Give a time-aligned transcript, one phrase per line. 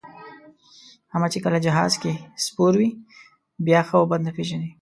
[1.11, 2.13] احمد چې کله جهاز کې
[2.45, 2.89] سپور وي،
[3.65, 4.69] بیا ښه او بد نه پېژني.